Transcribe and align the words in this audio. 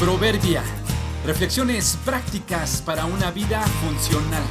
Proverbia. 0.00 0.62
Reflexiones 1.26 1.98
prácticas 2.04 2.80
para 2.82 3.04
una 3.04 3.32
vida 3.32 3.60
funcional. 3.62 4.44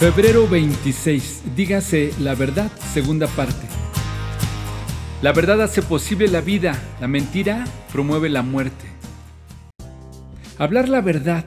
Febrero 0.00 0.48
26. 0.48 1.42
Dígase 1.54 2.12
la 2.18 2.34
verdad, 2.34 2.68
segunda 2.92 3.28
parte. 3.28 3.68
La 5.22 5.32
verdad 5.32 5.62
hace 5.62 5.82
posible 5.82 6.26
la 6.26 6.40
vida, 6.40 6.82
la 7.00 7.06
mentira 7.06 7.64
promueve 7.92 8.28
la 8.28 8.42
muerte. 8.42 8.86
Hablar 10.58 10.88
la 10.88 11.00
verdad, 11.00 11.44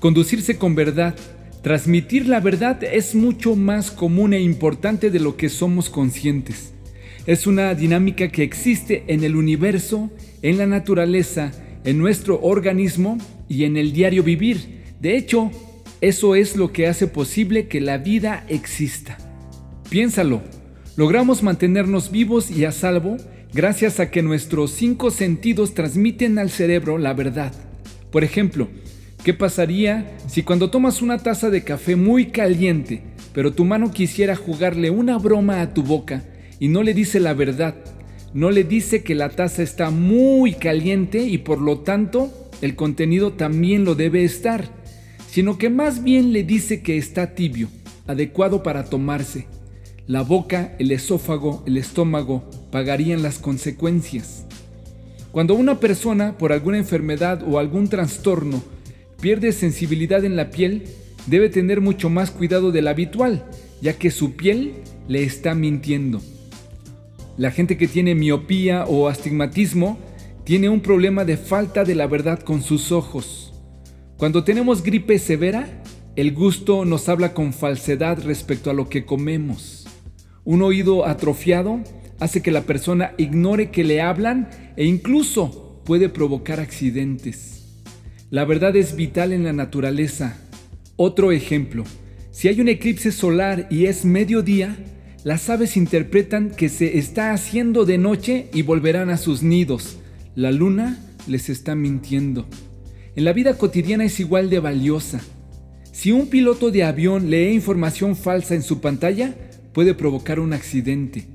conducirse 0.00 0.56
con 0.56 0.74
verdad, 0.74 1.14
transmitir 1.62 2.26
la 2.26 2.40
verdad 2.40 2.82
es 2.82 3.14
mucho 3.14 3.54
más 3.54 3.90
común 3.90 4.32
e 4.32 4.40
importante 4.40 5.10
de 5.10 5.20
lo 5.20 5.36
que 5.36 5.50
somos 5.50 5.90
conscientes. 5.90 6.72
Es 7.26 7.48
una 7.48 7.74
dinámica 7.74 8.28
que 8.28 8.44
existe 8.44 9.02
en 9.08 9.24
el 9.24 9.34
universo, 9.34 10.10
en 10.42 10.58
la 10.58 10.66
naturaleza, 10.66 11.50
en 11.84 11.98
nuestro 11.98 12.40
organismo 12.40 13.18
y 13.48 13.64
en 13.64 13.76
el 13.76 13.92
diario 13.92 14.22
vivir. 14.22 14.84
De 15.00 15.16
hecho, 15.16 15.50
eso 16.00 16.36
es 16.36 16.54
lo 16.54 16.72
que 16.72 16.86
hace 16.86 17.08
posible 17.08 17.66
que 17.66 17.80
la 17.80 17.98
vida 17.98 18.44
exista. 18.48 19.18
Piénsalo, 19.90 20.40
logramos 20.96 21.42
mantenernos 21.42 22.12
vivos 22.12 22.48
y 22.48 22.64
a 22.64 22.70
salvo 22.70 23.16
gracias 23.52 23.98
a 23.98 24.08
que 24.08 24.22
nuestros 24.22 24.70
cinco 24.70 25.10
sentidos 25.10 25.74
transmiten 25.74 26.38
al 26.38 26.50
cerebro 26.50 26.96
la 26.96 27.12
verdad. 27.12 27.52
Por 28.12 28.22
ejemplo, 28.22 28.68
¿qué 29.24 29.34
pasaría 29.34 30.16
si 30.28 30.44
cuando 30.44 30.70
tomas 30.70 31.02
una 31.02 31.18
taza 31.18 31.50
de 31.50 31.64
café 31.64 31.96
muy 31.96 32.26
caliente, 32.26 33.02
pero 33.32 33.52
tu 33.52 33.64
mano 33.64 33.90
quisiera 33.90 34.36
jugarle 34.36 34.90
una 34.90 35.18
broma 35.18 35.60
a 35.60 35.74
tu 35.74 35.82
boca 35.82 36.22
y 36.58 36.68
no 36.68 36.82
le 36.82 36.94
dice 36.94 37.20
la 37.20 37.34
verdad. 37.34 37.74
No 38.34 38.50
le 38.50 38.64
dice 38.64 39.02
que 39.02 39.14
la 39.14 39.30
taza 39.30 39.62
está 39.62 39.90
muy 39.90 40.52
caliente 40.52 41.22
y 41.22 41.38
por 41.38 41.60
lo 41.60 41.78
tanto 41.78 42.30
el 42.60 42.76
contenido 42.76 43.32
también 43.32 43.84
lo 43.84 43.94
debe 43.94 44.24
estar, 44.24 44.64
sino 45.30 45.58
que 45.58 45.70
más 45.70 46.02
bien 46.02 46.32
le 46.32 46.42
dice 46.42 46.82
que 46.82 46.96
está 46.96 47.34
tibio, 47.34 47.68
adecuado 48.06 48.62
para 48.62 48.84
tomarse. 48.84 49.46
La 50.06 50.22
boca, 50.22 50.74
el 50.78 50.92
esófago, 50.92 51.64
el 51.66 51.76
estómago 51.76 52.48
pagarían 52.70 53.22
las 53.22 53.38
consecuencias. 53.38 54.44
Cuando 55.32 55.54
una 55.54 55.80
persona, 55.80 56.38
por 56.38 56.52
alguna 56.52 56.78
enfermedad 56.78 57.42
o 57.46 57.58
algún 57.58 57.88
trastorno, 57.88 58.62
pierde 59.20 59.52
sensibilidad 59.52 60.24
en 60.24 60.36
la 60.36 60.50
piel, 60.50 60.84
debe 61.26 61.48
tener 61.48 61.80
mucho 61.80 62.08
más 62.08 62.30
cuidado 62.30 62.70
del 62.72 62.88
habitual, 62.88 63.44
ya 63.82 63.94
que 63.94 64.10
su 64.10 64.36
piel 64.36 64.74
le 65.08 65.24
está 65.24 65.54
mintiendo. 65.54 66.22
La 67.38 67.50
gente 67.50 67.76
que 67.76 67.86
tiene 67.86 68.14
miopía 68.14 68.86
o 68.86 69.08
astigmatismo 69.08 69.98
tiene 70.44 70.70
un 70.70 70.80
problema 70.80 71.26
de 71.26 71.36
falta 71.36 71.84
de 71.84 71.94
la 71.94 72.06
verdad 72.06 72.40
con 72.40 72.62
sus 72.62 72.92
ojos. 72.92 73.52
Cuando 74.16 74.42
tenemos 74.42 74.82
gripe 74.82 75.18
severa, 75.18 75.82
el 76.16 76.32
gusto 76.32 76.86
nos 76.86 77.10
habla 77.10 77.34
con 77.34 77.52
falsedad 77.52 78.24
respecto 78.24 78.70
a 78.70 78.72
lo 78.72 78.88
que 78.88 79.04
comemos. 79.04 79.86
Un 80.44 80.62
oído 80.62 81.06
atrofiado 81.06 81.80
hace 82.20 82.40
que 82.40 82.50
la 82.50 82.62
persona 82.62 83.12
ignore 83.18 83.70
que 83.70 83.84
le 83.84 84.00
hablan 84.00 84.48
e 84.76 84.86
incluso 84.86 85.82
puede 85.84 86.08
provocar 86.08 86.58
accidentes. 86.58 87.84
La 88.30 88.46
verdad 88.46 88.74
es 88.76 88.96
vital 88.96 89.34
en 89.34 89.44
la 89.44 89.52
naturaleza. 89.52 90.38
Otro 90.96 91.32
ejemplo, 91.32 91.84
si 92.30 92.48
hay 92.48 92.62
un 92.62 92.68
eclipse 92.68 93.12
solar 93.12 93.66
y 93.70 93.84
es 93.84 94.06
mediodía, 94.06 94.74
las 95.26 95.50
aves 95.50 95.76
interpretan 95.76 96.50
que 96.50 96.68
se 96.68 96.98
está 96.98 97.32
haciendo 97.32 97.84
de 97.84 97.98
noche 97.98 98.48
y 98.54 98.62
volverán 98.62 99.10
a 99.10 99.16
sus 99.16 99.42
nidos. 99.42 99.96
La 100.36 100.52
luna 100.52 101.04
les 101.26 101.48
está 101.48 101.74
mintiendo. 101.74 102.46
En 103.16 103.24
la 103.24 103.32
vida 103.32 103.58
cotidiana 103.58 104.04
es 104.04 104.20
igual 104.20 104.50
de 104.50 104.60
valiosa. 104.60 105.20
Si 105.90 106.12
un 106.12 106.28
piloto 106.28 106.70
de 106.70 106.84
avión 106.84 107.28
lee 107.28 107.50
información 107.50 108.14
falsa 108.14 108.54
en 108.54 108.62
su 108.62 108.80
pantalla, 108.80 109.34
puede 109.72 109.94
provocar 109.94 110.38
un 110.38 110.52
accidente. 110.52 111.26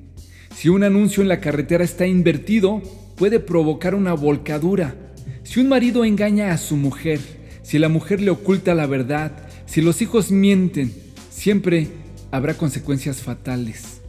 Si 0.56 0.70
un 0.70 0.86
anuncio 0.86 1.22
en 1.22 1.28
la 1.28 1.42
carretera 1.42 1.84
está 1.84 2.08
invertido, 2.08 2.82
puede 3.18 3.42
provocar 3.42 3.94
una 3.94 4.14
volcadura. 4.14 4.96
Si 5.44 5.60
un 5.60 5.68
marido 5.68 6.06
engaña 6.06 6.54
a 6.54 6.58
su 6.58 6.78
mujer, 6.78 7.20
si 7.62 7.78
la 7.78 7.90
mujer 7.90 8.22
le 8.22 8.32
oculta 8.32 8.74
la 8.74 8.86
verdad, 8.86 9.50
si 9.66 9.82
los 9.82 10.02
hijos 10.02 10.32
mienten, 10.32 10.94
siempre 11.30 11.90
habrá 12.32 12.56
consecuencias 12.56 13.22
fatales. 13.22 14.02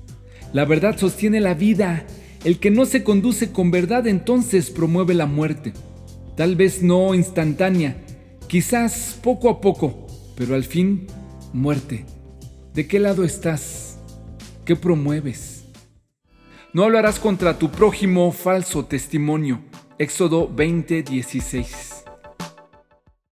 La 0.53 0.65
verdad 0.65 0.97
sostiene 0.97 1.41
la 1.41 1.55
vida. 1.55 2.06
El 2.44 2.59
que 2.59 2.71
no 2.71 2.87
se 2.87 3.05
conduce 3.05 3.53
con 3.53 3.71
verdad 3.71 4.06
entonces 4.06 4.71
promueve 4.71 5.15
la 5.15 5.27
muerte. 5.27 5.72
Tal 6.37 6.56
vez 6.56 6.83
no 6.83 7.15
instantánea, 7.15 7.97
quizás 8.49 9.19
poco 9.22 9.50
a 9.50 9.60
poco, 9.60 10.06
pero 10.37 10.55
al 10.55 10.65
fin 10.65 11.06
muerte. 11.53 12.05
¿De 12.75 12.87
qué 12.87 12.99
lado 12.99 13.22
estás? 13.22 13.99
¿Qué 14.65 14.77
promueves? 14.77 15.65
No 16.72 16.84
hablarás 16.84 17.19
contra 17.21 17.59
tu 17.59 17.71
prójimo 17.71 18.33
falso 18.33 18.87
testimonio. 18.87 19.60
Éxodo 19.99 20.49
20:16. 20.49 22.01